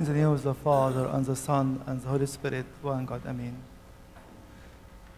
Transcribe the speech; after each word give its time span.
In 0.00 0.06
the 0.06 0.14
name 0.14 0.28
of 0.28 0.42
the 0.42 0.54
Father, 0.54 1.10
and 1.12 1.26
the 1.26 1.36
Son, 1.36 1.82
and 1.84 2.00
the 2.00 2.08
Holy 2.08 2.24
Spirit, 2.24 2.64
one 2.80 3.04
God, 3.04 3.20
Amen. 3.26 3.54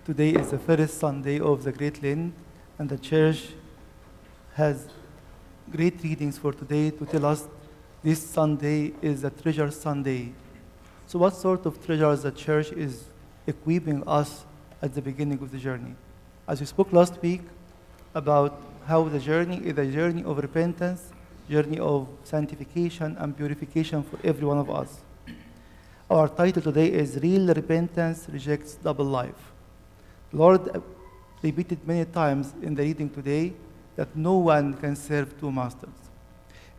Today 0.05 0.31
is 0.31 0.51
the 0.51 0.59
first 0.59 0.99
Sunday 0.99 1.39
of 1.39 1.63
the 1.63 1.71
Great 1.71 2.03
Lent, 2.03 2.35
and 2.81 2.89
the 2.89 2.99
Church 2.99 3.51
has 4.55 4.89
great 5.71 6.03
readings 6.03 6.37
for 6.37 6.53
today 6.53 6.91
to 6.91 7.07
tell 7.07 7.27
us 7.27 7.47
this 8.03 8.29
Sunday 8.29 8.93
is 9.01 9.23
a 9.23 9.31
treasure 9.31 9.71
Sunday. 9.71 10.33
So, 11.07 11.21
what 11.21 11.37
sort 11.37 11.65
of 11.65 11.87
treasures 11.87 12.25
the 12.25 12.33
Church 12.33 12.73
is 12.73 13.05
equipping 13.47 14.03
us 14.05 14.45
at 14.83 14.95
the 14.95 15.01
beginning 15.01 15.39
of 15.39 15.53
the 15.53 15.59
journey? 15.59 15.95
As 16.49 16.59
we 16.59 16.67
spoke 16.67 16.93
last 16.93 17.23
week 17.23 17.43
about 18.17 18.61
how 18.87 19.05
the 19.05 19.21
journey 19.21 19.59
is 19.59 19.79
a 19.79 19.87
journey 19.87 20.25
of 20.25 20.39
repentance, 20.39 21.12
journey 21.49 21.79
of 21.79 22.09
sanctification 22.25 23.17
and 23.19 23.37
purification 23.37 24.03
for 24.03 24.19
every 24.25 24.47
one 24.47 24.59
of 24.59 24.71
us. 24.71 25.01
Our 26.11 26.29
title 26.29 26.63
today 26.63 26.89
is 26.93 27.19
Real 27.23 27.53
Repentance 27.55 28.27
Rejects 28.31 28.75
Double 28.75 29.05
Life. 29.05 29.53
Lord 30.33 30.83
repeated 31.43 31.87
many 31.87 32.05
times 32.05 32.53
in 32.63 32.75
the 32.75 32.83
reading 32.83 33.11
today 33.11 33.53
that 33.97 34.15
no 34.17 34.39
one 34.39 34.75
can 34.75 34.97
serve 34.97 35.39
two 35.41 35.51
masters. 35.51 35.91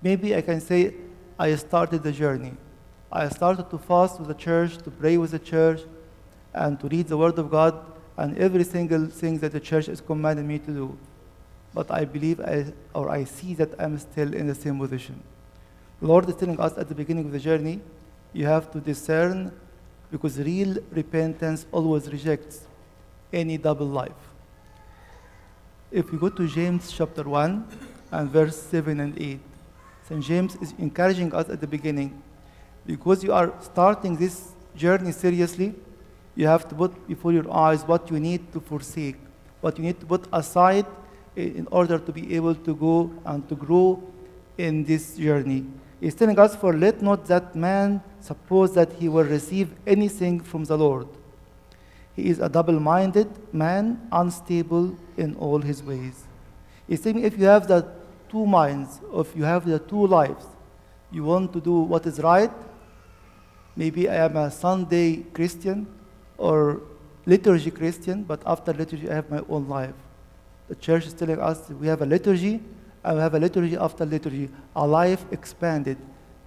Maybe 0.01 0.35
I 0.35 0.41
can 0.41 0.59
say 0.59 0.93
I 1.37 1.55
started 1.55 2.03
the 2.03 2.11
journey. 2.11 2.53
I 3.11 3.29
started 3.29 3.69
to 3.69 3.77
fast 3.77 4.19
with 4.19 4.27
the 4.27 4.33
church, 4.33 4.77
to 4.79 4.91
pray 4.91 5.17
with 5.17 5.31
the 5.31 5.39
church, 5.39 5.81
and 6.53 6.79
to 6.79 6.87
read 6.87 7.07
the 7.07 7.17
Word 7.17 7.37
of 7.37 7.49
God, 7.49 7.75
and 8.17 8.37
every 8.37 8.63
single 8.63 9.07
thing 9.07 9.39
that 9.39 9.51
the 9.51 9.59
church 9.59 9.87
has 9.87 10.01
commanded 10.01 10.45
me 10.45 10.59
to 10.59 10.71
do. 10.71 10.97
But 11.73 11.89
I 11.91 12.05
believe, 12.05 12.39
I, 12.39 12.73
or 12.93 13.09
I 13.09 13.23
see 13.23 13.55
that 13.55 13.79
I'm 13.79 13.97
still 13.97 14.33
in 14.33 14.47
the 14.47 14.55
same 14.55 14.79
position. 14.79 15.21
The 15.99 16.07
Lord 16.07 16.29
is 16.29 16.35
telling 16.35 16.59
us 16.59 16.77
at 16.77 16.87
the 16.87 16.95
beginning 16.95 17.25
of 17.25 17.31
the 17.31 17.39
journey, 17.39 17.79
you 18.33 18.45
have 18.45 18.71
to 18.71 18.79
discern, 18.79 19.51
because 20.11 20.37
real 20.37 20.77
repentance 20.91 21.65
always 21.71 22.11
rejects 22.11 22.67
any 23.31 23.57
double 23.57 23.87
life. 23.87 24.11
If 25.91 26.11
we 26.11 26.17
go 26.17 26.29
to 26.29 26.47
James 26.47 26.91
chapter 26.91 27.23
1 27.23 27.67
and 28.11 28.29
verse 28.29 28.61
7 28.61 28.99
and 28.99 29.19
8, 29.19 29.39
St. 30.09 30.23
James 30.23 30.55
is 30.57 30.73
encouraging 30.77 31.33
us 31.33 31.49
at 31.49 31.61
the 31.61 31.67
beginning 31.67 32.21
because 32.85 33.23
you 33.23 33.31
are 33.31 33.53
starting 33.61 34.15
this 34.17 34.51
journey 34.75 35.11
seriously, 35.11 35.73
you 36.35 36.47
have 36.47 36.67
to 36.67 36.75
put 36.75 37.07
before 37.07 37.31
your 37.31 37.51
eyes 37.53 37.83
what 37.83 38.09
you 38.11 38.19
need 38.19 38.51
to 38.51 38.59
forsake, 38.59 39.15
what 39.61 39.77
you 39.77 39.83
need 39.83 39.99
to 39.99 40.05
put 40.05 40.27
aside 40.33 40.85
in 41.35 41.67
order 41.71 41.97
to 41.97 42.11
be 42.11 42.35
able 42.35 42.55
to 42.55 42.75
go 42.75 43.11
and 43.25 43.47
to 43.49 43.55
grow 43.55 44.01
in 44.57 44.83
this 44.83 45.17
journey. 45.17 45.65
He's 45.99 46.15
telling 46.15 46.37
us, 46.37 46.55
For 46.55 46.73
let 46.73 47.01
not 47.01 47.25
that 47.25 47.55
man 47.55 48.01
suppose 48.19 48.73
that 48.73 48.91
he 48.93 49.09
will 49.09 49.23
receive 49.23 49.73
anything 49.87 50.39
from 50.39 50.65
the 50.65 50.77
Lord. 50.77 51.07
He 52.15 52.29
is 52.29 52.39
a 52.39 52.49
double 52.49 52.79
minded 52.79 53.29
man, 53.53 54.07
unstable 54.11 54.95
in 55.17 55.35
all 55.35 55.59
his 55.59 55.81
ways. 55.81 56.25
He's 56.87 57.01
saying, 57.01 57.23
if 57.23 57.37
you 57.37 57.45
have 57.45 57.67
the 57.67 57.87
two 58.29 58.45
minds, 58.45 58.99
if 59.13 59.35
you 59.35 59.43
have 59.43 59.65
the 59.65 59.79
two 59.79 60.05
lives, 60.05 60.45
you 61.11 61.23
want 61.23 61.53
to 61.53 61.61
do 61.61 61.79
what 61.79 62.05
is 62.05 62.19
right, 62.19 62.51
maybe 63.75 64.09
I 64.09 64.25
am 64.25 64.37
a 64.37 64.51
Sunday 64.51 65.23
Christian 65.33 65.87
or 66.37 66.81
liturgy 67.25 67.71
Christian, 67.71 68.23
but 68.23 68.41
after 68.45 68.73
liturgy, 68.73 69.09
I 69.09 69.15
have 69.15 69.29
my 69.29 69.41
own 69.49 69.67
life. 69.67 69.95
The 70.73 70.79
church 70.79 71.05
is 71.05 71.13
telling 71.13 71.39
us 71.39 71.69
we 71.69 71.85
have 71.85 72.01
a 72.01 72.05
liturgy, 72.07 72.59
and 73.03 73.15
we 73.15 73.21
have 73.21 73.35
a 73.35 73.39
liturgy 73.39 73.77
after 73.77 74.07
liturgy, 74.07 74.49
a 74.75 74.87
life 74.87 75.23
expanded, 75.31 75.97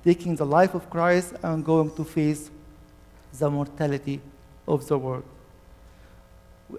taking 0.04 0.34
the 0.34 0.44
life 0.44 0.74
of 0.74 0.90
Christ 0.90 1.34
and 1.44 1.64
going 1.64 1.94
to 1.94 2.02
face 2.02 2.50
the 3.38 3.48
mortality 3.48 4.20
of 4.66 4.84
the 4.88 4.98
world. 4.98 5.22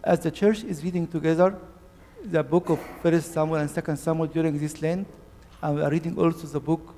As 0.03 0.19
the 0.19 0.29
church 0.29 0.65
is 0.65 0.83
reading 0.83 1.07
together 1.07 1.55
the 2.21 2.43
book 2.43 2.67
of 2.67 2.81
First 3.01 3.31
Samuel 3.31 3.61
and 3.61 3.71
Second 3.71 3.95
Samuel 3.95 4.27
during 4.27 4.59
this 4.59 4.81
Lent, 4.81 5.07
and 5.61 5.77
we 5.77 5.81
are 5.83 5.89
reading 5.89 6.19
also 6.19 6.47
the 6.47 6.59
book 6.59 6.93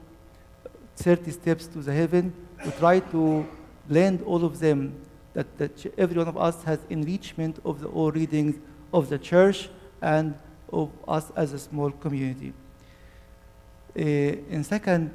30 0.96 1.30
Steps 1.30 1.68
to 1.68 1.78
the 1.78 1.94
Heaven, 1.94 2.34
we 2.66 2.72
try 2.72 3.02
to 3.02 3.48
blend 3.88 4.24
all 4.24 4.44
of 4.44 4.58
them, 4.58 5.00
that, 5.36 5.60
that 5.60 5.94
every 5.96 6.18
one 6.18 6.28
of 6.28 6.38
us 6.38 6.64
has 6.64 6.80
enrichment 6.90 7.60
of 7.64 7.82
the 7.82 7.88
all 7.90 8.12
readings 8.12 8.56
of 8.92 9.10
the 9.10 9.20
church 9.20 9.70
and 10.02 10.36
of 10.72 10.90
us 11.08 11.32
as 11.36 11.54
a 11.54 11.60
small 11.60 11.92
community. 11.92 12.54
Uh, 13.98 14.02
in 14.02 14.64
second 14.64 15.12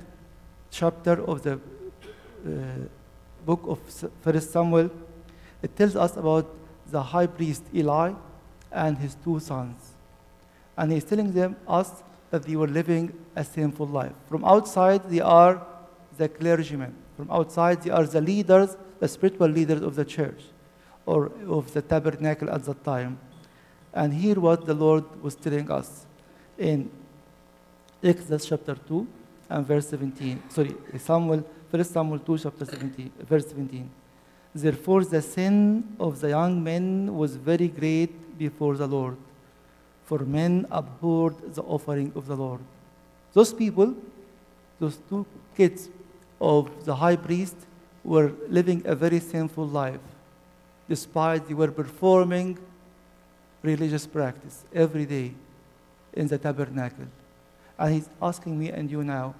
chapter 0.71 1.23
of 1.25 1.43
the 1.43 1.55
uh, 1.55 2.51
book 3.47 3.61
of 3.67 3.79
First 4.23 4.53
Samuel, 4.53 4.91
it 5.63 5.77
tells 5.77 5.97
us 5.97 6.17
about 6.17 6.47
the 6.91 7.03
high 7.03 7.27
priest 7.27 7.63
Eli 7.75 8.13
and 8.71 8.99
his 8.99 9.17
two 9.25 9.39
sons. 9.41 9.95
And 10.77 10.93
he's 10.93 11.05
telling 11.05 11.33
them 11.33 11.57
us 11.69 12.03
that 12.31 12.43
they 12.43 12.57
were 12.57 12.67
living 12.67 13.13
a 13.37 13.45
sinful 13.45 13.87
life. 13.87 14.13
From 14.29 14.45
outside, 14.45 15.09
they 15.09 15.21
are 15.21 15.65
the 16.19 16.29
clergymen. 16.29 16.95
From 17.17 17.31
outside, 17.31 17.83
they 17.83 17.91
are 17.91 18.05
the 18.05 18.21
leaders, 18.21 18.77
the 18.99 19.09
spiritual 19.09 19.49
leaders 19.49 19.83
of 19.83 19.95
the 19.95 20.05
church 20.05 20.43
or 21.07 21.31
of 21.49 21.73
the 21.73 21.83
tabernacle 21.83 22.51
at 22.51 22.65
that 22.65 22.85
time. 22.85 23.19
And 23.95 24.13
hear 24.13 24.41
what 24.41 24.67
the 24.67 24.75
Lord 24.75 25.05
was 25.23 25.37
telling 25.37 25.71
us 25.71 26.05
in 26.59 26.91
Exodus 28.03 28.47
chapter 28.47 28.75
2 28.75 29.07
and 29.49 29.67
verse 29.67 29.89
17. 29.89 30.43
Sorry, 30.49 30.75
Samuel, 30.99 31.45
1 31.71 31.85
Samuel 31.85 32.19
2, 32.19 32.39
chapter 32.39 32.65
17, 32.65 33.13
verse 33.21 33.47
17. 33.47 33.89
Therefore, 34.55 35.05
the 35.05 35.23
sin 35.23 35.97
of 35.99 36.21
the 36.21 36.31
young 36.31 36.63
men 36.63 37.17
was 37.17 37.37
very 37.37 37.69
great 37.69 38.39
before 38.39 38.77
the 38.77 38.87
Lord, 38.87 39.17
for 40.05 40.19
men 40.19 40.67
abhorred 40.71 41.55
the 41.55 41.63
offering 41.63 42.13
of 42.17 42.27
the 42.27 42.37
Lord. 42.37 42.61
Those 43.33 43.53
people, 43.53 43.95
those 44.79 44.99
two 45.09 45.25
kids 45.57 45.89
of 46.41 46.85
the 46.85 46.97
high 46.97 47.17
priest, 47.17 47.57
were 48.03 48.33
living 48.49 48.83
a 48.85 48.95
very 48.95 49.19
sinful 49.21 49.67
life, 49.67 50.01
despite 50.89 51.49
they 51.49 51.55
were 51.55 51.71
performing 51.71 52.59
religious 53.65 54.07
practice 54.07 54.65
every 54.75 55.07
day 55.07 55.35
in 56.13 56.29
the 56.29 56.39
tabernacle. 56.39 57.07
And 57.79 57.95
he's 57.95 58.09
asking 58.23 58.59
me 58.59 58.71
and 58.71 58.91
you 58.91 59.03
now, 59.03 59.35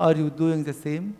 are 0.00 0.14
you 0.14 0.30
doing 0.30 0.64
the 0.64 0.72
same? 0.72 1.16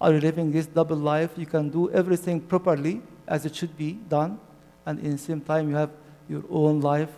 Are 0.00 0.12
you 0.12 0.20
living 0.20 0.50
this 0.50 0.66
double 0.66 0.96
life? 0.96 1.30
You 1.36 1.46
can 1.46 1.68
do 1.68 1.90
everything 1.90 2.40
properly 2.40 3.02
as 3.28 3.44
it 3.44 3.54
should 3.54 3.76
be 3.76 3.92
done, 4.08 4.38
and 4.86 4.98
in 4.98 5.12
the 5.12 5.18
same 5.18 5.40
time 5.40 5.68
you 5.70 5.76
have 5.76 5.90
your 6.28 6.42
own 6.50 6.80
life, 6.80 7.10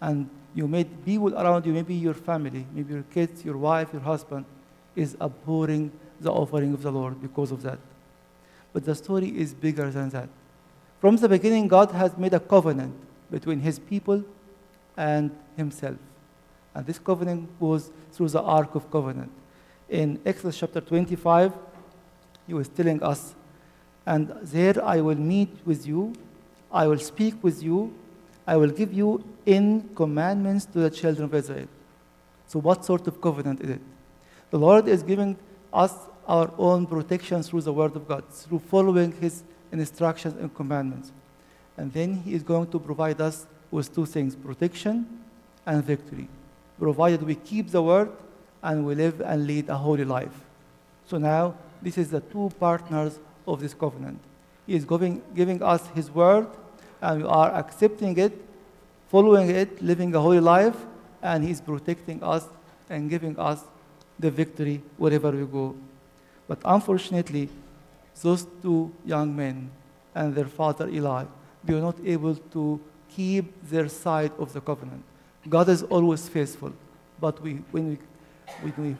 and 0.00 0.28
you 0.54 0.66
made 0.68 1.04
people 1.04 1.34
around 1.34 1.66
you, 1.66 1.72
maybe 1.72 1.94
your 1.94 2.14
family, 2.14 2.66
maybe 2.72 2.94
your 2.94 3.04
kids, 3.14 3.44
your 3.44 3.56
wife, 3.56 3.88
your 3.92 4.02
husband, 4.02 4.44
is 4.96 5.16
abhorring 5.20 5.90
the 6.20 6.30
offering 6.30 6.72
of 6.72 6.82
the 6.82 6.90
Lord 6.90 7.20
because 7.20 7.50
of 7.50 7.62
that. 7.62 7.78
But 8.72 8.84
the 8.84 8.94
story 8.94 9.28
is 9.28 9.54
bigger 9.54 9.90
than 9.90 10.10
that. 10.10 10.28
From 11.00 11.16
the 11.16 11.28
beginning, 11.28 11.68
God 11.68 11.90
has 11.92 12.16
made 12.16 12.34
a 12.34 12.40
covenant 12.40 12.94
between 13.34 13.60
his 13.68 13.78
people 13.92 14.22
and 14.96 15.30
himself. 15.56 15.96
And 16.74 16.86
this 16.86 17.00
covenant 17.10 17.50
was 17.58 17.90
through 18.12 18.28
the 18.28 18.42
Ark 18.58 18.76
of 18.76 18.90
Covenant. 18.90 19.32
In 19.88 20.20
Exodus 20.24 20.58
chapter 20.58 20.80
25, 20.80 21.52
he 22.46 22.54
was 22.54 22.68
telling 22.68 23.02
us, 23.02 23.34
And 24.06 24.32
there 24.42 24.76
I 24.84 25.00
will 25.00 25.22
meet 25.34 25.52
with 25.64 25.84
you, 25.86 26.12
I 26.70 26.86
will 26.86 26.98
speak 26.98 27.42
with 27.42 27.62
you, 27.62 27.92
I 28.46 28.56
will 28.56 28.70
give 28.80 28.92
you 28.92 29.24
in 29.46 29.90
commandments 29.96 30.66
to 30.66 30.78
the 30.78 30.90
children 30.90 31.24
of 31.24 31.34
Israel. 31.34 31.68
So, 32.46 32.60
what 32.60 32.84
sort 32.84 33.08
of 33.08 33.20
covenant 33.20 33.62
is 33.62 33.70
it? 33.70 33.80
The 34.50 34.58
Lord 34.58 34.86
is 34.86 35.02
giving 35.02 35.36
us 35.72 35.92
our 36.28 36.52
own 36.56 36.86
protection 36.86 37.42
through 37.42 37.62
the 37.62 37.72
Word 37.72 37.96
of 37.96 38.06
God, 38.06 38.24
through 38.30 38.60
following 38.60 39.12
His 39.20 39.42
instructions 39.72 40.34
and 40.40 40.54
commandments. 40.54 41.10
And 41.76 41.92
then 41.92 42.16
He 42.16 42.34
is 42.34 42.42
going 42.42 42.68
to 42.68 42.78
provide 42.78 43.20
us 43.20 43.46
with 43.70 43.94
two 43.94 44.06
things 44.06 44.36
protection 44.36 45.06
and 45.66 45.84
victory, 45.84 46.28
provided 46.78 47.22
we 47.22 47.34
keep 47.34 47.70
the 47.70 47.82
Word 47.82 48.10
and 48.62 48.86
we 48.86 48.94
live 48.94 49.20
and 49.20 49.46
lead 49.46 49.68
a 49.68 49.76
holy 49.76 50.04
life. 50.04 50.40
So 51.06 51.18
now, 51.18 51.54
this 51.82 51.98
is 51.98 52.10
the 52.10 52.20
two 52.20 52.50
partners 52.58 53.18
of 53.46 53.60
this 53.60 53.74
covenant. 53.74 54.18
He 54.66 54.74
is 54.74 54.84
giving, 54.84 55.22
giving 55.34 55.62
us 55.62 55.86
His 55.94 56.10
Word, 56.10 56.46
and 57.02 57.22
we 57.22 57.28
are 57.28 57.52
accepting 57.52 58.16
it, 58.16 58.32
following 59.08 59.50
it, 59.50 59.82
living 59.82 60.14
a 60.14 60.20
holy 60.20 60.40
life, 60.40 60.76
and 61.22 61.44
He 61.44 61.50
is 61.50 61.60
protecting 61.60 62.22
us 62.22 62.46
and 62.88 63.10
giving 63.10 63.38
us 63.38 63.62
the 64.18 64.30
victory 64.30 64.82
wherever 64.96 65.30
we 65.30 65.44
go. 65.44 65.74
But 66.46 66.58
unfortunately, 66.64 67.48
those 68.22 68.46
two 68.62 68.92
young 69.04 69.34
men 69.34 69.70
and 70.14 70.34
their 70.34 70.46
father 70.46 70.88
Eli, 70.88 71.24
they 71.64 71.74
were 71.74 71.80
not 71.80 71.96
able 72.04 72.34
to 72.34 72.80
keep 73.08 73.68
their 73.68 73.88
side 73.88 74.32
of 74.38 74.52
the 74.52 74.60
covenant. 74.60 75.02
God 75.48 75.68
is 75.68 75.82
always 75.84 76.28
faithful, 76.28 76.72
but 77.20 77.40
we, 77.42 77.54
when, 77.70 77.90
we, 77.90 77.98
when 78.70 78.88
we 78.88 78.96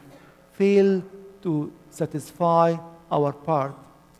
fail 0.53 1.03
to 1.41 1.71
satisfy 1.89 2.75
our 3.11 3.33
part, 3.33 3.75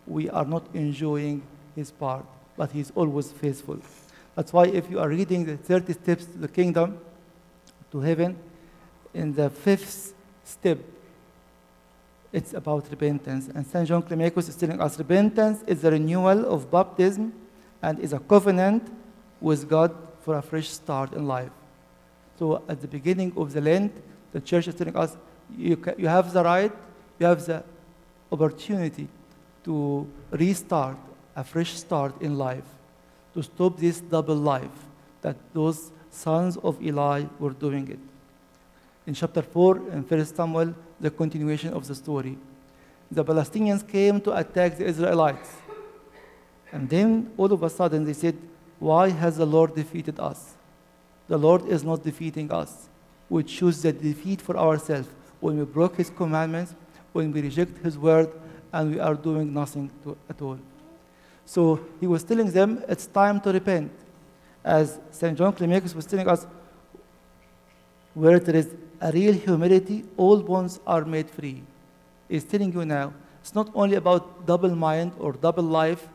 we 0.08 0.30
are 0.30 0.46
not 0.46 0.64
enjoying 0.74 1.42
his 1.76 1.92
part, 1.92 2.26
but 2.58 2.72
he's 2.72 2.92
always 2.96 3.32
faithful. 3.32 3.80
That's 4.36 4.52
why 4.52 4.66
if 4.68 4.90
you 4.90 5.00
are 5.00 5.10
reading 5.10 5.46
the 5.46 5.58
30 5.58 5.94
steps 5.94 6.26
to 6.26 6.38
the 6.38 6.48
kingdom, 6.48 7.00
to 7.92 8.00
heaven, 8.02 8.38
in 9.14 9.34
the 9.34 9.50
fifth 9.50 10.14
step, 10.44 10.80
it's 12.34 12.54
about 12.54 12.90
repentance. 12.92 13.48
And 13.48 13.66
St. 13.66 13.88
John 13.88 14.04
Climacus 14.04 14.50
is 14.50 14.56
telling 14.58 14.82
us 14.82 14.98
repentance 15.00 15.64
is 15.68 15.82
the 15.82 15.92
renewal 15.92 16.54
of 16.54 16.70
baptism 16.70 17.34
and 17.86 18.00
is 18.00 18.14
a 18.14 18.20
covenant 18.34 18.84
with 19.40 19.70
God 19.70 19.92
for 20.24 20.34
a 20.38 20.42
fresh 20.42 20.70
start 20.70 21.14
in 21.14 21.28
life. 21.28 21.52
So 22.40 22.64
at 22.68 22.82
the 22.82 22.88
beginning 22.88 23.32
of 23.38 23.54
the 23.54 23.62
Lent, 23.62 23.94
the 24.34 24.42
church 24.42 24.68
is 24.68 24.74
telling 24.74 24.98
us 24.98 25.16
you, 25.56 25.78
you 25.96 26.08
have 26.08 26.34
the 26.34 26.44
right, 26.44 26.72
you 27.20 27.26
have 27.28 27.46
the 27.46 27.64
opportunity 28.32 29.08
to 29.66 30.08
restart, 30.32 30.98
a 31.36 31.44
fresh 31.44 31.74
start 31.74 32.20
in 32.22 32.40
life, 32.40 32.68
to 33.36 33.44
stop 33.44 33.78
this 33.78 34.00
double 34.00 34.36
life 34.36 34.78
that 35.22 35.36
those 35.54 35.92
sons 36.10 36.58
of 36.58 36.82
Eli 36.82 37.26
were 37.40 37.52
doing 37.52 37.88
it. 37.92 38.00
In 39.06 39.14
chapter 39.14 39.44
4, 39.44 39.78
in 39.94 40.02
1 40.02 40.26
Samuel, 40.26 40.74
the 41.00 41.12
continuation 41.12 41.72
of 41.74 41.86
the 41.88 41.94
story. 41.94 42.36
The 43.12 43.24
Palestinians 43.24 43.88
came 43.88 44.20
to 44.22 44.36
attack 44.36 44.78
the 44.80 44.86
Israelites. 44.86 45.65
And 46.76 46.90
then 46.90 47.32
all 47.38 47.54
of 47.54 47.64
a 47.64 47.70
sudden 47.70 48.04
they 48.04 48.12
said, 48.12 48.36
Why 48.80 49.10
has 49.10 49.38
the 49.38 49.46
Lord 49.46 49.76
defeated 49.76 50.20
us? 50.20 50.56
The 51.30 51.38
Lord 51.38 51.66
is 51.68 51.86
not 51.86 52.04
defeating 52.04 52.52
us. 52.52 52.90
We 53.30 53.44
choose 53.44 53.82
the 53.82 53.94
defeat 53.94 54.42
for 54.42 54.58
ourselves 54.58 55.08
when 55.40 55.58
we 55.58 55.64
broke 55.64 55.96
His 55.96 56.10
commandments, 56.10 56.76
when 57.14 57.32
we 57.32 57.42
reject 57.42 57.78
His 57.78 57.98
word, 57.98 58.30
and 58.74 58.94
we 58.94 59.00
are 59.00 59.16
doing 59.16 59.54
nothing 59.54 59.90
to, 60.04 60.18
at 60.30 60.42
all. 60.42 60.60
So 61.46 61.80
he 62.02 62.08
was 62.08 62.26
telling 62.26 62.52
them 62.52 62.84
it's 62.90 63.06
time 63.06 63.40
to 63.42 63.54
repent. 63.54 63.94
As 64.62 65.00
St. 65.12 65.38
John 65.38 65.54
Climacus 65.54 65.96
was 65.96 66.06
telling 66.06 66.28
us, 66.28 66.46
where 68.14 68.40
there 68.40 68.56
is 68.58 68.76
a 69.00 69.14
real 69.14 69.34
humility, 69.34 70.04
all 70.18 70.42
bonds 70.42 70.82
are 70.86 71.06
made 71.06 71.30
free. 71.30 71.64
He's 72.28 72.44
telling 72.44 72.74
you 72.74 72.84
now, 72.84 73.14
it's 73.40 73.56
not 73.56 73.70
only 73.74 73.96
about 73.96 74.46
double 74.46 74.76
mind 74.76 75.14
or 75.20 75.32
double 75.32 75.64
life 75.64 76.06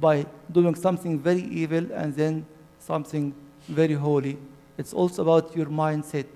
by 0.00 0.26
doing 0.50 0.74
something 0.74 1.18
very 1.18 1.42
evil 1.42 1.90
and 1.92 2.14
then 2.14 2.46
something 2.78 3.34
very 3.68 3.94
holy. 3.94 4.38
It's 4.76 4.92
also 4.92 5.22
about 5.22 5.56
your 5.56 5.66
mindset. 5.66 6.26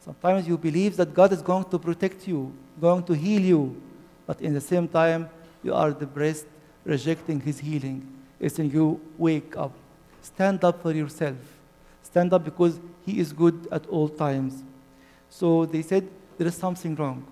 Sometimes 0.00 0.46
you 0.46 0.56
believe 0.56 0.96
that 0.96 1.12
God 1.12 1.32
is 1.32 1.42
going 1.42 1.64
to 1.64 1.78
protect 1.78 2.26
you, 2.26 2.52
going 2.80 3.02
to 3.04 3.12
heal 3.12 3.42
you, 3.42 3.82
but 4.26 4.40
in 4.40 4.54
the 4.54 4.60
same 4.60 4.88
time, 4.88 5.28
you 5.62 5.74
are 5.74 5.90
depressed, 5.90 6.46
rejecting 6.84 7.40
His 7.40 7.58
healing. 7.58 8.06
It's 8.38 8.54
saying 8.54 8.70
you 8.70 9.00
wake 9.18 9.56
up, 9.56 9.72
stand 10.22 10.62
up 10.64 10.80
for 10.80 10.92
yourself, 10.92 11.36
stand 12.02 12.32
up 12.32 12.44
because 12.44 12.78
He 13.04 13.18
is 13.18 13.32
good 13.32 13.66
at 13.72 13.86
all 13.86 14.08
times. 14.08 14.62
So 15.28 15.66
they 15.66 15.82
said 15.82 16.08
there 16.38 16.46
is 16.46 16.56
something 16.56 16.94
wrong. 16.94 17.26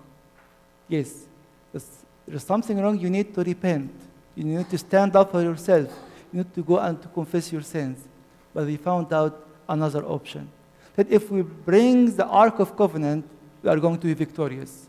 Yes, 0.87 1.25
there 1.71 2.35
is 2.35 2.43
something 2.43 2.79
wrong. 2.79 2.99
You 2.99 3.09
need 3.09 3.33
to 3.35 3.43
repent. 3.43 3.91
You 4.37 4.43
need 4.43 4.69
to 4.69 4.77
stand 4.77 5.15
up 5.15 5.31
for 5.31 5.41
yourself. 5.41 5.89
You 6.31 6.43
need 6.43 6.53
to 6.53 6.61
go 6.61 6.77
and 6.77 7.01
to 7.01 7.07
confess 7.07 7.51
your 7.51 7.63
sins. 7.63 8.07
But 8.53 8.67
we 8.67 8.77
found 8.77 9.11
out 9.11 9.47
another 9.67 10.05
option. 10.05 10.47
That 10.95 11.09
if 11.09 11.31
we 11.31 11.41
bring 11.41 12.15
the 12.15 12.25
Ark 12.27 12.59
of 12.59 12.77
Covenant, 12.77 13.27
we 13.63 13.69
are 13.71 13.79
going 13.79 13.97
to 13.97 14.05
be 14.05 14.13
victorious. 14.13 14.85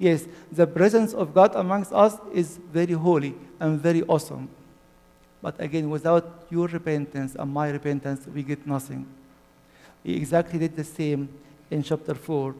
Yes, 0.00 0.26
the 0.50 0.66
presence 0.66 1.14
of 1.14 1.32
God 1.32 1.54
amongst 1.54 1.92
us 1.92 2.16
is 2.32 2.58
very 2.72 2.94
holy 2.94 3.36
and 3.60 3.80
very 3.80 4.02
awesome. 4.02 4.48
But 5.40 5.60
again, 5.60 5.88
without 5.90 6.46
your 6.50 6.66
repentance 6.66 7.36
and 7.38 7.52
my 7.52 7.70
repentance, 7.70 8.26
we 8.26 8.42
get 8.42 8.66
nothing. 8.66 9.06
He 10.02 10.16
exactly 10.16 10.58
did 10.58 10.74
the 10.74 10.82
same 10.82 11.28
in 11.70 11.84
chapter 11.84 12.16
4. 12.16 12.52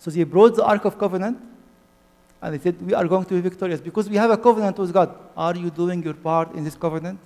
So 0.00 0.10
they 0.10 0.24
brought 0.24 0.56
the 0.56 0.64
Ark 0.64 0.84
of 0.84 0.98
Covenant, 0.98 1.38
and 2.42 2.54
they 2.54 2.58
said, 2.58 2.82
We 2.82 2.92
are 2.92 3.06
going 3.06 3.24
to 3.24 3.34
be 3.34 3.40
victorious 3.40 3.80
because 3.80 4.10
we 4.10 4.16
have 4.16 4.30
a 4.30 4.36
covenant 4.36 4.76
with 4.76 4.92
God. 4.92 5.14
Are 5.36 5.54
you 5.54 5.70
doing 5.70 6.02
your 6.02 6.14
part 6.14 6.52
in 6.54 6.64
this 6.64 6.74
covenant? 6.74 7.20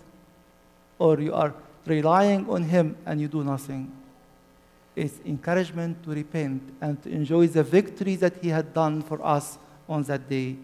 Or 0.99 1.19
you 1.19 1.35
are 1.35 1.55
relying 1.87 2.49
on 2.51 2.63
Him 2.63 2.97
and 3.07 3.21
you 3.21 3.27
do 3.27 3.43
nothing? 3.43 3.91
It's 4.95 5.19
encouragement 5.25 6.03
to 6.05 6.11
repent 6.11 6.63
and 6.83 7.03
to 7.03 7.11
enjoy 7.11 7.47
the 7.47 7.63
victory 7.63 8.17
that 8.17 8.35
He 8.43 8.51
had 8.51 8.75
done 8.75 9.03
for 9.03 9.25
us 9.25 9.59
on 9.89 10.03
that 10.05 10.29
day. 10.29 10.57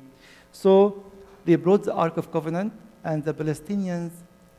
So 0.52 1.02
they 1.46 1.54
brought 1.56 1.84
the 1.84 1.94
Ark 1.94 2.19
of 2.19 2.31
Covenant, 2.31 2.72
and 3.02 3.25
the 3.25 3.34
Palestinians 3.34 4.12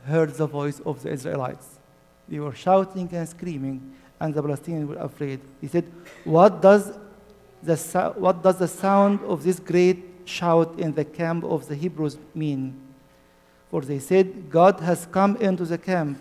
heard 0.05 0.33
the 0.33 0.47
voice 0.47 0.79
of 0.81 1.01
the 1.03 1.11
Israelites. 1.11 1.79
They 2.27 2.39
were 2.39 2.53
shouting 2.53 3.09
and 3.13 3.29
screaming, 3.29 3.95
and 4.19 4.33
the 4.33 4.41
Palestinians 4.41 4.87
were 4.87 4.97
afraid. 4.97 5.39
He 5.61 5.67
said, 5.67 5.85
What 6.23 6.61
does 6.61 6.91
the, 7.63 7.77
sou- 7.77 8.13
what 8.15 8.44
does 8.44 8.57
the 8.57 8.68
sound 8.68 9.21
of 9.21 9.44
this 9.44 9.60
great 9.60 10.04
shout 10.25 10.77
in 10.80 10.94
the 10.94 11.06
camp 11.06 11.44
of 11.44 11.68
the 11.68 11.75
Hebrews 11.75 12.18
mean? 12.36 12.80
For 13.71 13.81
they 13.81 14.00
said, 14.00 14.50
God 14.50 14.80
has 14.81 15.07
come 15.12 15.38
into 15.38 15.65
the 15.65 15.77
camp. 15.77 16.19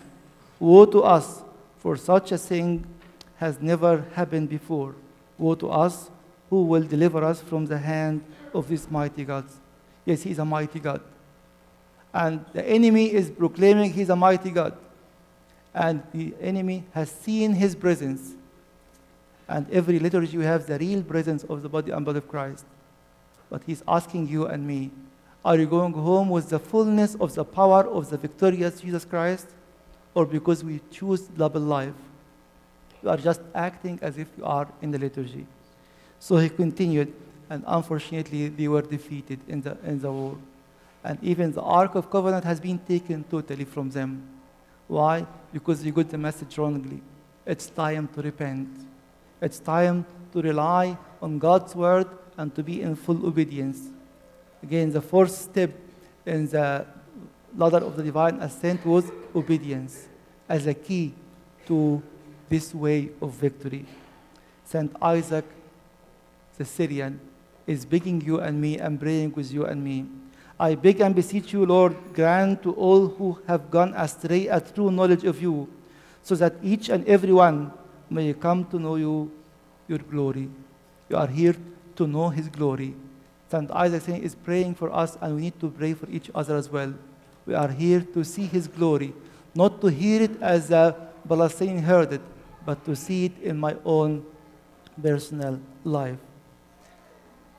Woe 0.59 0.85
to 0.85 1.03
us, 1.03 1.43
for 1.79 1.97
such 1.97 2.31
a 2.31 2.37
thing 2.37 2.85
has 3.37 3.61
never 3.61 4.05
happened 4.13 4.49
before. 4.49 4.95
Woe 5.37 5.55
to 5.55 5.69
us, 5.69 6.09
who 6.49 6.63
will 6.63 6.83
deliver 6.83 7.23
us 7.23 7.41
from 7.41 7.65
the 7.65 7.77
hand 7.77 8.23
of 8.53 8.67
this 8.69 8.89
mighty 8.89 9.25
God. 9.25 9.45
Yes, 10.05 10.23
He 10.23 10.31
is 10.31 10.39
a 10.39 10.45
mighty 10.45 10.79
God. 10.79 11.01
And 12.13 12.45
the 12.53 12.67
enemy 12.67 13.11
is 13.11 13.29
proclaiming 13.29 13.91
He's 13.91 14.09
a 14.09 14.15
mighty 14.15 14.51
God. 14.51 14.77
And 15.73 16.03
the 16.13 16.33
enemy 16.39 16.85
has 16.93 17.09
seen 17.09 17.53
His 17.53 17.75
presence. 17.75 18.35
And 19.47 19.69
every 19.71 19.99
liturgy 19.99 20.33
you 20.33 20.41
have 20.41 20.65
the 20.65 20.77
real 20.77 21.03
presence 21.03 21.43
of 21.43 21.61
the 21.61 21.69
body 21.69 21.91
and 21.91 22.05
blood 22.05 22.17
of 22.17 22.27
Christ. 22.27 22.65
But 23.49 23.61
He's 23.65 23.83
asking 23.87 24.27
you 24.27 24.45
and 24.45 24.65
me, 24.65 24.91
are 25.45 25.57
you 25.57 25.67
going 25.67 25.93
home 25.93 26.29
with 26.29 26.49
the 26.49 26.59
fullness 26.59 27.15
of 27.15 27.35
the 27.35 27.43
power 27.43 27.85
of 27.85 28.09
the 28.09 28.17
victorious 28.17 28.79
Jesus 28.79 29.03
Christ? 29.03 29.47
Or 30.13 30.25
because 30.25 30.63
we 30.63 30.79
choose 30.89 31.21
double 31.21 31.61
life? 31.61 31.93
You 33.01 33.09
are 33.09 33.17
just 33.17 33.41
acting 33.53 33.99
as 34.01 34.17
if 34.17 34.27
you 34.37 34.45
are 34.45 34.67
in 34.81 34.91
the 34.91 34.97
liturgy. 34.97 35.45
So 36.19 36.37
he 36.37 36.47
continued, 36.47 37.13
and 37.49 37.63
unfortunately, 37.67 38.47
they 38.47 38.67
were 38.69 38.81
defeated 38.81 39.39
in 39.47 39.61
the, 39.61 39.77
in 39.83 39.99
the 39.99 40.11
war. 40.11 40.37
And 41.03 41.21
even 41.21 41.51
the 41.51 41.61
Ark 41.61 41.95
of 41.95 42.09
Covenant 42.09 42.45
has 42.45 42.61
been 42.61 42.79
taken 42.79 43.25
totally 43.25 43.65
from 43.65 43.89
them. 43.89 44.23
Why? 44.87 45.25
Because 45.51 45.83
you 45.83 45.91
got 45.91 46.09
the 46.09 46.17
message 46.17 46.57
wrongly. 46.57 47.01
It's 47.45 47.67
time 47.67 48.07
to 48.15 48.21
repent. 48.21 48.69
It's 49.43 49.59
time 49.59 50.05
to 50.31 50.41
rely 50.41 50.97
on 51.21 51.37
God's 51.37 51.75
word 51.75 52.07
and 52.37 52.55
to 52.55 52.63
be 52.63 52.81
in 52.81 52.95
full 52.95 53.27
obedience. 53.27 53.89
Again, 54.63 54.89
the 54.89 55.01
fourth 55.01 55.31
step 55.31 55.69
in 56.25 56.47
the 56.47 56.85
ladder 57.53 57.83
of 57.83 57.97
the 57.97 58.03
divine 58.03 58.35
ascent 58.39 58.85
was 58.85 59.11
obedience 59.35 60.07
as 60.47 60.65
a 60.65 60.73
key 60.73 61.13
to 61.65 62.01
this 62.47 62.73
way 62.73 63.09
of 63.21 63.31
victory. 63.31 63.85
Saint 64.63 64.95
Isaac, 65.01 65.43
the 66.57 66.63
Syrian, 66.63 67.19
is 67.67 67.83
begging 67.83 68.21
you 68.21 68.39
and 68.39 68.61
me 68.61 68.79
and 68.79 68.97
praying 68.97 69.33
with 69.35 69.51
you 69.51 69.65
and 69.65 69.83
me. 69.83 70.05
I 70.57 70.75
beg 70.75 71.01
and 71.01 71.13
beseech 71.13 71.51
you, 71.51 71.65
Lord, 71.65 71.97
grant 72.13 72.63
to 72.63 72.71
all 72.75 73.09
who 73.09 73.37
have 73.45 73.69
gone 73.69 73.93
astray 73.93 74.47
a 74.47 74.61
true 74.61 74.89
knowledge 74.89 75.25
of 75.25 75.41
you, 75.41 75.67
so 76.21 76.33
that 76.35 76.55
each 76.63 76.87
and 76.87 77.05
every 77.05 77.33
one 77.33 77.73
may 78.13 78.33
come 78.33 78.65
to 78.65 78.79
know 78.79 78.95
you, 78.95 79.31
your 79.87 79.99
glory. 79.99 80.49
You 81.09 81.17
are 81.17 81.27
here 81.27 81.55
to 81.95 82.07
know 82.07 82.29
his 82.29 82.47
glory. 82.47 82.95
St. 83.49 83.69
Isaac 83.71 84.23
is 84.23 84.35
praying 84.35 84.75
for 84.75 84.91
us, 84.91 85.17
and 85.21 85.35
we 85.35 85.41
need 85.41 85.59
to 85.59 85.69
pray 85.69 85.93
for 85.93 86.09
each 86.09 86.31
other 86.33 86.55
as 86.55 86.69
well. 86.69 86.93
We 87.45 87.53
are 87.53 87.67
here 87.67 88.01
to 88.13 88.23
see 88.23 88.45
his 88.45 88.67
glory, 88.67 89.13
not 89.53 89.81
to 89.81 89.87
hear 89.87 90.21
it 90.21 90.41
as 90.41 90.71
a 90.71 90.95
Palestinian 91.27 91.83
heard 91.83 92.13
it, 92.13 92.21
but 92.65 92.83
to 92.85 92.95
see 92.95 93.25
it 93.25 93.39
in 93.41 93.59
my 93.59 93.75
own 93.85 94.25
personal 95.01 95.59
life. 95.83 96.17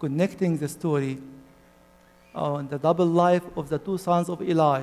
Connecting 0.01 0.59
the 0.59 0.69
story 0.69 1.19
on 2.35 2.69
the 2.69 2.79
double 2.79 3.07
life 3.07 3.45
of 3.57 3.69
the 3.69 3.79
two 3.79 3.97
sons 3.99 4.29
of 4.29 4.43
Eli 4.43 4.83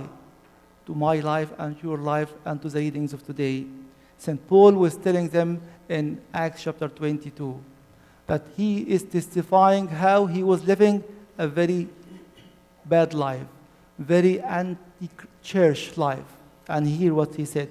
to 0.86 0.96
my 0.96 1.20
life 1.20 1.52
and 1.58 1.76
your 1.84 1.98
life 1.98 2.34
and 2.46 2.62
to 2.62 2.70
the 2.70 2.80
readings 2.80 3.14
of 3.14 3.26
today. 3.26 3.66
St. 4.22 4.48
Paul 4.48 4.74
was 4.74 4.98
telling 4.98 5.30
them 5.30 5.60
in 5.90 6.22
Acts 6.32 6.62
chapter 6.62 6.88
22 6.88 7.60
that 8.28 8.44
he 8.56 8.82
is 8.82 9.02
testifying 9.02 9.88
how 9.88 10.28
he 10.28 10.44
was 10.44 10.64
living 10.64 11.04
a 11.40 11.48
very 11.48 11.88
bad 12.86 13.16
life, 13.16 13.48
very 13.98 14.40
anti 14.40 15.10
church 15.42 15.98
life. 15.98 16.30
And 16.70 16.88
hear 16.88 17.16
what 17.16 17.34
he 17.34 17.46
said 17.46 17.70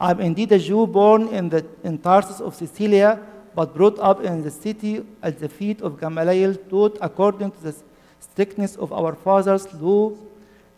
I'm 0.00 0.20
indeed 0.20 0.52
a 0.52 0.60
Jew 0.60 0.86
born 0.86 1.26
in, 1.28 1.48
the, 1.48 1.66
in 1.82 1.98
Tarsus 1.98 2.40
of 2.40 2.54
Cilicia, 2.54 3.20
but 3.56 3.74
brought 3.74 3.98
up 3.98 4.22
in 4.22 4.44
the 4.44 4.52
city 4.52 5.04
at 5.20 5.40
the 5.40 5.48
feet 5.48 5.80
of 5.82 5.98
Gamaliel, 5.98 6.54
taught 6.70 6.96
according 7.00 7.50
to 7.50 7.60
the 7.60 7.74
strictness 8.20 8.76
of 8.76 8.92
our 8.92 9.16
fathers' 9.16 9.66
law, 9.74 10.12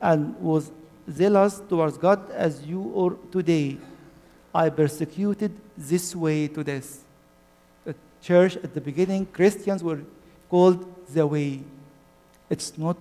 and 0.01 0.35
was 0.41 0.73
zealous 1.11 1.61
towards 1.69 1.99
God 1.99 2.31
as 2.31 2.65
you 2.65 2.81
are 2.97 3.31
today. 3.31 3.77
I 4.55 4.69
persecuted 4.69 5.53
this 5.77 6.15
way 6.15 6.49
to 6.49 6.65
this. 6.65 7.01
The 7.85 7.95
church 8.23 8.57
at 8.57 8.75
the 8.75 8.81
beginning, 8.81 9.27
Christians 9.27 9.83
were 9.83 10.01
called 10.49 10.85
the 11.13 11.27
way. 11.27 11.63
It's 12.49 12.77
not 12.77 12.97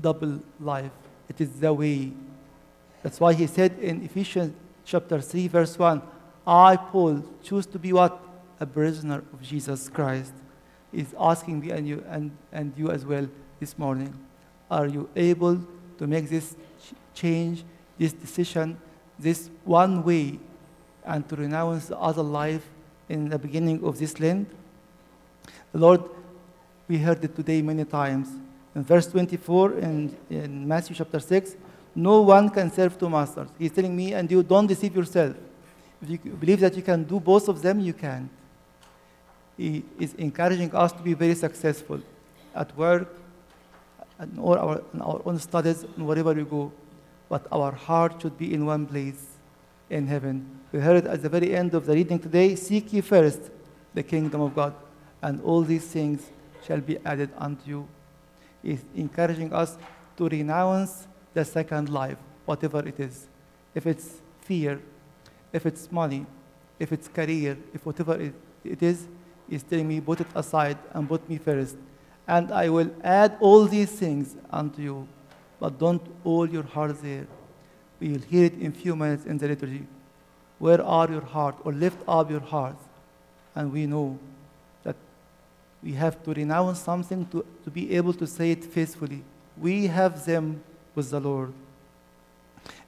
double 0.00 0.40
life, 0.60 0.92
it 1.28 1.40
is 1.40 1.60
the 1.60 1.72
way. 1.72 2.12
That's 3.02 3.20
why 3.20 3.34
he 3.34 3.46
said 3.46 3.78
in 3.80 4.02
Ephesians 4.02 4.54
chapter 4.84 5.20
3, 5.20 5.48
verse 5.48 5.78
1 5.78 6.02
I, 6.46 6.76
Paul, 6.76 7.22
choose 7.42 7.66
to 7.66 7.78
be 7.78 7.92
what? 7.92 8.18
A 8.58 8.66
prisoner 8.66 9.22
of 9.32 9.42
Jesus 9.42 9.88
Christ. 9.88 10.32
He's 10.90 11.14
asking 11.20 11.60
me 11.60 11.70
and 11.70 11.86
you, 11.86 12.02
and, 12.08 12.30
and 12.50 12.72
you 12.76 12.90
as 12.90 13.04
well 13.04 13.28
this 13.60 13.78
morning. 13.78 14.14
Are 14.70 14.86
you 14.86 15.08
able 15.14 15.60
to 15.98 16.06
make 16.06 16.30
this 16.30 16.56
change, 17.14 17.64
this 17.98 18.14
decision, 18.14 18.80
this 19.18 19.50
one 19.64 20.02
way, 20.02 20.38
and 21.08 21.28
to 21.28 21.36
renounce 21.36 21.86
the 21.86 21.98
other 21.98 22.22
life 22.22 22.68
in 23.08 23.28
the 23.28 23.38
beginning 23.38 23.82
of 23.84 23.98
this 23.98 24.20
land? 24.20 24.46
Lord, 25.72 26.02
we 26.86 26.98
heard 26.98 27.22
it 27.24 27.34
today 27.34 27.62
many 27.62 27.84
times. 27.84 28.28
In 28.74 28.84
verse 28.84 29.06
24 29.06 29.78
in, 29.78 30.16
in 30.30 30.68
Matthew 30.68 30.94
chapter 30.94 31.18
6, 31.18 31.56
no 31.94 32.20
one 32.20 32.48
can 32.50 32.70
serve 32.70 32.98
two 32.98 33.08
masters. 33.08 33.48
He's 33.58 33.72
telling 33.72 33.96
me 33.96 34.12
and 34.12 34.30
you, 34.30 34.42
don't 34.42 34.66
deceive 34.66 34.94
yourself. 34.94 35.34
If 36.00 36.10
you 36.10 36.18
believe 36.18 36.60
that 36.60 36.76
you 36.76 36.82
can 36.82 37.04
do 37.04 37.18
both 37.18 37.48
of 37.48 37.60
them, 37.60 37.80
you 37.80 37.92
can. 37.92 38.30
He 39.56 39.84
is 39.98 40.14
encouraging 40.14 40.72
us 40.74 40.92
to 40.92 41.02
be 41.02 41.14
very 41.14 41.34
successful 41.34 42.00
at 42.54 42.76
work, 42.76 43.08
and 44.18 44.38
all 44.38 44.56
our, 44.56 44.82
in 44.94 45.00
our 45.00 45.20
own 45.24 45.38
studies, 45.38 45.82
and 45.82 46.06
wherever 46.06 46.32
we 46.32 46.44
go. 46.44 46.72
But 47.28 47.46
our 47.50 47.72
heart 47.72 48.22
should 48.22 48.38
be 48.38 48.54
in 48.54 48.64
one 48.64 48.86
place, 48.86 49.26
in 49.90 50.06
heaven. 50.06 50.57
We 50.70 50.80
heard 50.80 51.06
at 51.06 51.22
the 51.22 51.28
very 51.28 51.54
end 51.54 51.74
of 51.74 51.86
the 51.86 51.94
reading 51.94 52.18
today 52.18 52.54
Seek 52.54 52.92
ye 52.92 53.00
first 53.00 53.40
the 53.94 54.02
kingdom 54.02 54.42
of 54.42 54.54
God, 54.54 54.74
and 55.22 55.40
all 55.42 55.62
these 55.62 55.86
things 55.86 56.30
shall 56.66 56.80
be 56.80 56.98
added 57.04 57.30
unto 57.38 57.62
you. 57.64 57.88
He's 58.62 58.84
encouraging 58.94 59.52
us 59.52 59.78
to 60.16 60.28
renounce 60.28 61.06
the 61.32 61.44
second 61.44 61.88
life, 61.88 62.18
whatever 62.44 62.86
it 62.86 63.00
is. 63.00 63.28
If 63.74 63.86
it's 63.86 64.20
fear, 64.42 64.80
if 65.52 65.64
it's 65.64 65.90
money, 65.90 66.26
if 66.78 66.92
it's 66.92 67.08
career, 67.08 67.56
if 67.72 67.86
whatever 67.86 68.20
it, 68.20 68.34
it 68.62 68.82
is, 68.82 69.06
He's 69.48 69.62
telling 69.62 69.88
me, 69.88 70.00
put 70.00 70.20
it 70.20 70.26
aside 70.34 70.76
and 70.92 71.08
put 71.08 71.26
me 71.28 71.38
first. 71.38 71.76
And 72.26 72.52
I 72.52 72.68
will 72.68 72.90
add 73.02 73.38
all 73.40 73.64
these 73.64 73.90
things 73.90 74.36
unto 74.50 74.82
you. 74.82 75.08
But 75.58 75.78
don't 75.78 76.02
all 76.22 76.46
your 76.46 76.64
heart 76.64 77.00
there. 77.02 77.26
We 77.98 78.10
will 78.10 78.20
hear 78.20 78.44
it 78.44 78.54
in 78.54 78.66
a 78.66 78.74
few 78.74 78.94
minutes 78.94 79.24
in 79.24 79.38
the 79.38 79.48
liturgy. 79.48 79.86
Where 80.58 80.82
are 80.82 81.10
your 81.10 81.24
heart? 81.24 81.56
Or 81.64 81.72
lift 81.72 82.02
up 82.06 82.30
your 82.30 82.40
heart. 82.40 82.76
And 83.54 83.72
we 83.72 83.86
know 83.86 84.18
that 84.82 84.96
we 85.82 85.92
have 85.92 86.22
to 86.24 86.32
renounce 86.32 86.80
something 86.80 87.26
to, 87.26 87.44
to 87.64 87.70
be 87.70 87.94
able 87.96 88.12
to 88.14 88.26
say 88.26 88.52
it 88.52 88.64
faithfully. 88.64 89.22
We 89.56 89.86
have 89.86 90.24
them 90.24 90.62
with 90.94 91.10
the 91.10 91.20
Lord. 91.20 91.52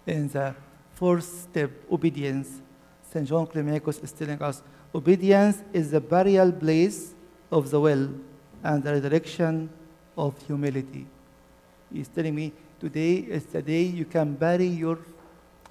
In 0.07 0.29
the 0.29 0.55
fourth 0.95 1.25
step, 1.25 1.71
obedience, 1.91 2.61
St. 3.13 3.27
John 3.27 3.47
Climacus 3.47 4.03
is 4.03 4.13
telling 4.13 4.41
us 4.43 4.63
obedience 4.95 5.63
is 5.73 5.91
the 5.91 6.01
burial 6.01 6.53
place 6.53 7.15
of 7.51 7.71
the 7.71 7.81
will 7.81 8.11
and 8.63 8.83
the 8.83 8.93
resurrection 8.93 9.71
of 10.17 10.35
humility. 10.47 11.07
He's 11.93 12.09
telling 12.09 12.35
me 12.35 12.53
today 12.79 13.15
is 13.17 13.47
the 13.47 13.63
day 13.63 13.83
you 13.83 14.05
can 14.05 14.35
bury 14.35 14.67
your 14.67 14.99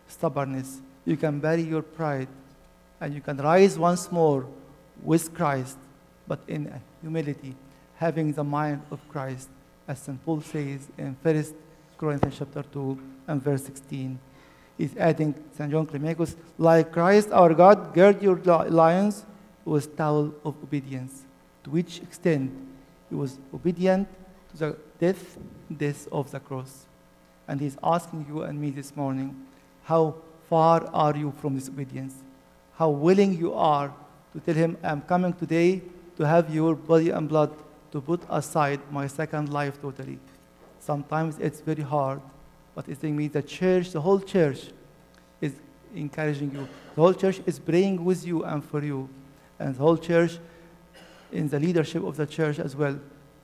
stubbornness, 0.08 0.82
you 1.06 1.18
can 1.18 1.40
bury 1.40 1.62
your 1.62 1.82
pride, 1.82 2.28
and 3.02 3.14
you 3.14 3.22
can 3.22 3.38
rise 3.38 3.78
once 3.78 4.12
more 4.12 4.46
with 5.04 5.34
Christ, 5.34 5.78
but 6.28 6.40
in 6.48 6.72
humility, 7.02 7.56
having 7.98 8.34
the 8.34 8.44
mind 8.44 8.82
of 8.92 9.00
Christ, 9.10 9.50
as 9.88 10.00
St. 10.00 10.24
Paul 10.24 10.42
says 10.42 10.88
in 10.98 11.16
1 11.22 11.46
Corinthians 11.98 12.36
chapter 12.38 12.64
2 12.64 13.00
and 13.28 13.42
verse 13.42 13.64
16. 13.66 14.20
He's 14.78 14.96
adding, 14.96 15.36
St. 15.58 15.72
John 15.72 15.86
Climacus, 15.86 16.36
like 16.58 16.92
Christ 16.92 17.30
our 17.32 17.54
God, 17.54 17.94
gird 17.94 18.22
your 18.22 18.38
li- 18.38 18.70
lions 18.70 19.26
with 19.66 19.98
towel 19.98 20.34
of 20.46 20.56
obedience. 20.64 21.26
To 21.66 21.72
which 21.72 22.00
extent 22.00 22.52
he 23.10 23.16
was 23.16 23.38
obedient 23.54 24.08
to 24.52 24.58
the 24.58 24.78
death, 25.00 25.38
death 25.76 26.08
of 26.12 26.32
the 26.32 26.40
cross. 26.40 26.86
And 27.48 27.60
he's 27.60 27.78
asking 27.84 28.26
you 28.30 28.44
and 28.44 28.60
me 28.60 28.70
this 28.70 28.96
morning, 28.96 29.36
how 29.84 30.16
far 30.50 30.90
are 30.94 31.16
you 31.16 31.32
from 31.40 31.56
this 31.56 31.70
obedience? 31.70 32.16
How 32.74 32.90
willing 32.90 33.38
you 33.38 33.54
are 33.54 33.94
to 34.34 34.40
tell 34.40 34.56
him, 34.56 34.78
I'm 34.84 35.02
coming 35.02 35.34
today 35.34 35.82
to 36.18 36.26
have 36.26 36.54
your 36.54 36.76
body 36.76 37.12
and 37.12 37.30
blood 37.30 37.56
to 37.92 38.02
put 38.02 38.22
aside 38.30 38.80
my 38.92 39.08
second 39.08 39.54
life 39.54 39.82
totally. 39.82 40.20
Sometimes 40.80 41.38
it's 41.40 41.62
very 41.62 41.84
hard, 41.84 42.22
but 42.76 42.88
it's 42.88 43.00
telling 43.00 43.16
me 43.16 43.28
the 43.28 43.44
church, 43.44 43.92
the 43.92 44.02
whole 44.02 44.20
church 44.20 44.72
is 45.40 45.54
encouraging 45.96 46.52
you. 46.52 46.68
The 46.96 47.02
whole 47.02 47.14
church 47.14 47.42
is 47.46 47.60
praying 47.60 48.04
with 48.04 48.26
you 48.26 48.44
and 48.44 48.64
for 48.64 48.84
you. 48.84 49.10
And 49.60 49.76
the 49.76 49.80
whole 49.80 49.98
church, 49.98 50.40
in 51.32 51.48
the 51.48 51.60
leadership 51.60 52.04
of 52.04 52.18
the 52.18 52.26
church 52.26 52.60
as 52.60 52.76
well, 52.76 53.00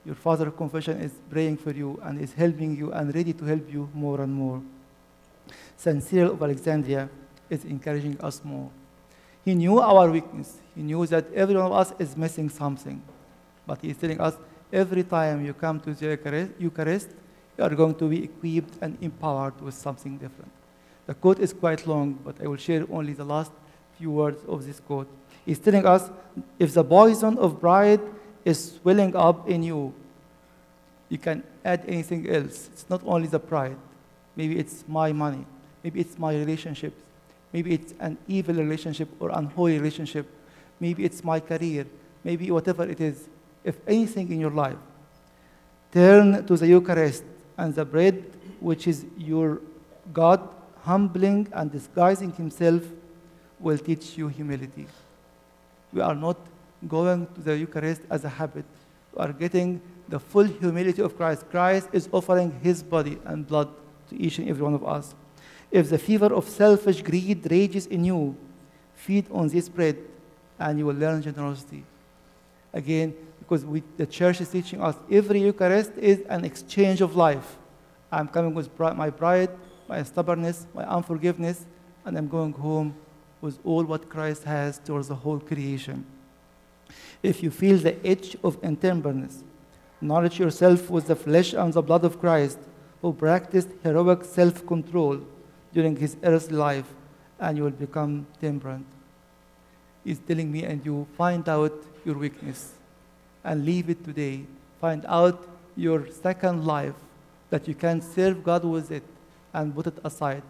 your 0.05 0.15
father 0.15 0.47
of 0.47 0.57
confession 0.57 1.00
is 1.01 1.12
praying 1.29 1.57
for 1.57 1.71
you 1.71 2.00
and 2.03 2.19
is 2.19 2.33
helping 2.33 2.75
you 2.75 2.91
and 2.93 3.13
ready 3.13 3.33
to 3.33 3.45
help 3.45 3.71
you 3.71 3.89
more 3.93 4.21
and 4.21 4.33
more. 4.33 4.62
St. 5.78 6.02
Cyril 6.02 6.34
of 6.34 6.42
Alexandria 6.42 7.10
is 7.50 7.66
encouraging 7.66 8.20
us 8.22 8.42
more. 8.44 8.70
He 9.44 9.54
knew 9.54 9.80
our 9.80 10.10
weakness. 10.10 10.58
He 10.75 10.82
knew 10.82 11.06
that 11.08 11.32
every 11.34 11.56
one 11.56 11.66
of 11.66 11.72
us 11.72 11.94
is 12.00 12.18
missing 12.18 12.50
something. 12.50 13.02
But 13.68 13.82
he 13.82 13.92
is 13.92 13.98
telling 13.98 14.20
us 14.20 14.36
every 14.74 15.04
time 15.04 15.46
you 15.46 15.54
come 15.54 15.80
to 15.82 15.94
the 15.94 16.50
Eucharist, 16.58 17.10
you 17.58 17.64
are 17.64 17.75
going 17.75 17.96
to 17.96 18.10
be 18.10 18.24
equipped 18.24 18.74
and 18.82 18.98
empowered 19.02 19.60
with 19.62 19.75
something 19.75 20.18
different. 20.18 20.52
The 21.06 21.14
quote 21.14 21.40
is 21.40 21.54
quite 21.54 21.86
long, 21.86 22.14
but 22.14 22.42
I 22.42 22.48
will 22.48 22.58
share 22.58 22.86
only 22.92 23.14
the 23.14 23.24
last 23.24 23.52
few 23.98 24.12
words 24.12 24.44
of 24.48 24.66
this 24.66 24.80
quote. 24.80 25.08
He's 25.46 25.60
telling 25.60 25.86
us 25.86 26.10
if 26.58 26.74
the 26.74 26.84
poison 26.84 27.38
of 27.38 27.60
pride 27.60 28.02
is 28.44 28.74
swelling 28.74 29.16
up 29.16 29.48
in 29.48 29.64
you, 29.64 29.94
you 31.10 31.20
can 31.20 31.44
add 31.64 31.84
anything 31.88 32.28
else. 32.30 32.70
It's 32.74 32.90
not 32.90 33.02
only 33.06 33.28
the 33.28 33.40
pride. 33.40 33.78
Maybe 34.36 34.58
it's 34.58 34.84
my 34.88 35.12
money. 35.12 35.46
Maybe 35.84 36.00
it's 36.00 36.18
my 36.18 36.36
relationships. 36.36 37.00
Maybe 37.54 37.74
it's 37.74 37.94
an 38.00 38.18
evil 38.27 38.56
relationship 38.56 39.10
or 39.20 39.30
unholy 39.30 39.77
relationship. 39.77 40.27
Maybe 40.80 41.06
it's 41.06 41.24
my 41.24 41.39
career. 41.39 41.86
Maybe 42.24 42.51
whatever 42.51 42.84
it 42.84 43.00
is. 43.00 43.30
If 43.63 43.77
anything 43.88 44.32
in 44.32 44.39
your 44.39 44.51
life, 44.51 44.77
turn 45.92 46.46
to 46.46 46.58
the 46.58 46.68
Eucharist 46.68 47.24
and 47.58 47.74
the 47.74 47.86
bread, 47.86 48.25
which 48.60 48.88
is 48.88 49.06
your 49.18 49.62
God 50.12 50.48
humbling 50.82 51.48
and 51.54 51.72
disguising 51.72 52.34
himself, 52.34 52.84
will 53.60 53.77
teach 53.77 54.18
you 54.18 54.27
humility. 54.27 54.88
We 55.94 56.01
are 56.01 56.13
not 56.15 56.38
going 56.88 57.27
to 57.36 57.42
the 57.42 57.58
Eucharist 57.58 58.01
as 58.10 58.25
a 58.25 58.30
habit. 58.30 58.65
We 59.13 59.24
are 59.24 59.34
getting 59.34 59.82
the 60.10 60.20
full 60.20 60.44
humility 60.44 61.01
of 61.01 61.15
Christ. 61.15 61.50
Christ 61.50 61.89
is 61.94 62.10
offering 62.12 62.51
his 62.62 62.84
body 62.84 63.18
and 63.25 63.48
blood 63.48 63.70
to 64.09 64.21
each 64.21 64.39
and 64.39 64.50
every 64.50 64.63
one 64.63 64.74
of 64.74 64.85
us. 64.85 65.15
If 65.71 65.89
the 65.89 65.97
fever 65.97 66.33
of 66.33 66.47
selfish 66.47 67.01
greed 67.01 67.50
rages 67.50 67.88
in 67.88 68.05
you, 68.05 68.35
feed 68.93 69.25
on 69.31 69.47
this 69.47 69.67
bread 69.67 69.97
and 70.59 70.79
you 70.79 70.85
will 70.85 70.95
learn 70.95 71.21
generosity. 71.21 71.83
Again, 72.74 73.13
because 73.39 73.65
we, 73.65 73.83
the 73.97 74.05
church 74.05 74.41
is 74.41 74.50
teaching 74.50 74.81
us 74.81 74.95
every 75.12 75.41
Eucharist 75.41 75.91
is 75.97 76.21
an 76.29 76.45
exchange 76.45 77.01
of 77.01 77.15
life. 77.15 77.57
I'm 78.12 78.27
coming 78.27 78.53
with 78.53 78.69
my 78.79 79.09
pride, 79.09 79.50
my 79.88 80.01
stubbornness, 80.03 80.65
my 80.74 80.85
unforgiveness, 80.85 81.65
and 82.05 82.17
I'm 82.17 82.27
going 82.27 82.53
home 82.53 82.95
with 83.41 83.59
all 83.63 83.83
what 83.83 84.09
Christ 84.09 84.43
has 84.43 84.79
towards 84.79 85.07
the 85.07 85.15
whole 85.15 85.39
creation. 85.39 86.05
If 87.21 87.43
you 87.43 87.51
feel 87.51 87.77
the 87.77 87.95
itch 88.07 88.35
of 88.43 88.62
intemperateness, 88.62 89.43
nourish 90.01 90.39
yourself 90.39 90.89
with 90.89 91.07
the 91.07 91.15
flesh 91.15 91.53
and 91.53 91.74
the 91.74 91.81
blood 91.81 92.05
of 92.05 92.19
Christ, 92.19 92.59
who 93.02 93.14
practiced 93.14 93.70
heroic 93.84 94.24
self 94.24 94.66
control 94.66 95.20
during 95.74 95.96
his 95.96 96.16
earthly 96.24 96.58
life, 96.58 96.94
and 97.40 97.58
you 97.58 97.64
will 97.64 97.72
become 97.72 98.25
temperate. 98.40 98.82
He's 100.04 100.20
telling 100.20 100.52
me, 100.52 100.64
and 100.64 100.86
you 100.86 101.08
find 101.18 101.48
out 101.50 101.74
your 102.06 102.18
weakness 102.18 102.74
and 103.44 103.66
leave 103.66 103.90
it 103.90 104.04
today. 104.04 104.46
Find 104.80 105.06
out 105.08 105.48
your 105.75 106.08
second 106.12 106.66
life 106.66 106.96
that 107.50 107.68
you 107.68 107.75
can 107.75 108.02
serve 108.02 108.44
God 108.44 108.64
with 108.64 108.92
it 108.92 109.04
and 109.54 109.74
put 109.74 109.88
it 109.88 109.98
aside 110.04 110.44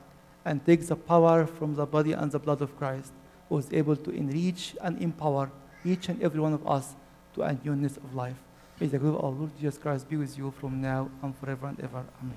and 0.44 0.64
take 0.66 0.86
the 0.88 0.96
power 0.96 1.46
from 1.46 1.75
the 1.75 1.86
body 1.86 2.14
and 2.14 2.32
the 2.32 2.40
blood 2.40 2.62
of 2.62 2.78
Christ, 2.78 3.12
who 3.50 3.58
is 3.58 3.72
able 3.72 3.96
to 3.96 4.12
enrich 4.12 4.75
and 4.82 5.02
empower 5.02 5.50
each 5.84 6.10
and 6.10 6.22
every 6.22 6.40
one 6.40 6.54
of 6.54 6.68
us 6.68 6.96
to 7.34 7.42
a 7.44 7.58
newness 7.64 7.98
of 7.98 8.14
life. 8.16 8.38
May 8.80 8.88
the 8.88 9.00
glory 9.00 9.18
of 9.18 9.24
our 9.24 9.32
Lord 9.32 9.52
Jesus 9.58 9.78
Christ 9.78 10.10
be 10.10 10.18
with 10.18 10.38
you 10.38 10.54
from 10.60 10.82
now 10.82 11.10
and 11.22 11.36
forever 11.38 11.68
and 11.68 11.80
ever. 11.80 12.04
Amen. 12.22 12.34